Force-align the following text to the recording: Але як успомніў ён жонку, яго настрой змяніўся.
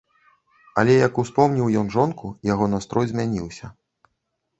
Але 0.81 0.93
як 1.07 1.19
успомніў 1.23 1.67
ён 1.81 1.91
жонку, 1.97 2.31
яго 2.53 2.65
настрой 2.75 3.05
змяніўся. 3.13 3.71